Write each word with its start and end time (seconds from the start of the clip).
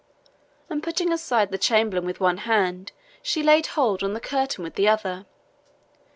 And 0.67 0.81
putting 0.81 1.13
aside 1.13 1.51
the 1.51 1.59
chamberlain 1.59 2.07
with 2.07 2.19
one 2.19 2.37
hand, 2.37 2.91
she 3.21 3.43
laid 3.43 3.67
hold 3.67 4.01
on 4.01 4.13
the 4.13 4.19
curtain 4.19 4.63
with 4.63 4.73
the 4.73 4.87
other. 4.87 5.27